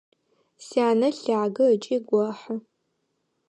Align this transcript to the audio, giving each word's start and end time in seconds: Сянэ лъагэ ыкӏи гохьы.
Сянэ 0.65 1.09
лъагэ 1.21 1.65
ыкӏи 1.73 1.97
гохьы. 2.07 2.55